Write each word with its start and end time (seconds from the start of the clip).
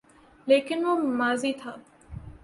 لیکن 0.47 0.85
وہ 0.85 0.95
ماضی 1.19 1.51
تھا۔ 1.53 1.75